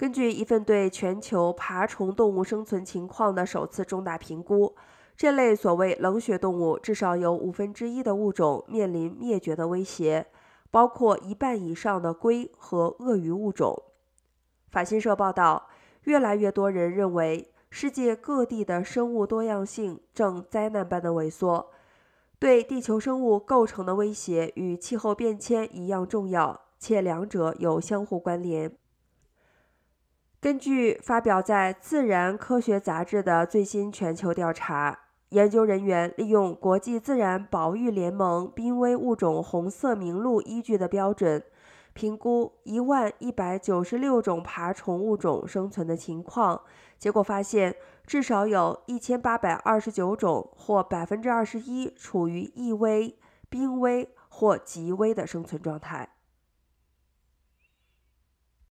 [0.00, 4.74] 根据一份对全球爬虫动物生存情况的首次重大评估，
[5.14, 10.28] 这类所谓冷血动物至少有五分之一的物种面临灭绝的威胁，
[10.70, 13.76] 包括一半以上的龟和鳄鱼物种。
[14.70, 15.68] 法新社报道，
[16.04, 21.68] 越来越多人认为，世界各地的生物多样性正灾难般的萎缩，
[22.38, 28.72] 对地球生物构成的威胁与气候变迁一样重要，且两者有相互关联。
[30.40, 41.42] 根据发表在《自然科学》杂志的最新全球调查，研究人员利用国际自然保育联盟濒危物种红色名录依据的标准，
[41.92, 46.62] 评估一万一百九十六种爬虫物种生存的情况。
[46.98, 53.18] 结果发现，至少有一千八百二十九种，或百分之二十一，处于易危、
[53.50, 56.08] 濒危或极危的生存状态。